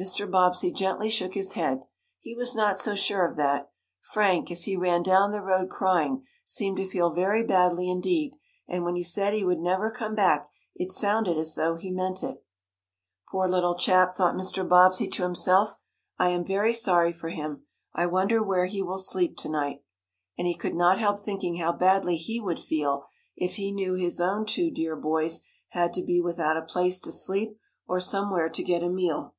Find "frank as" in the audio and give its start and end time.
4.00-4.62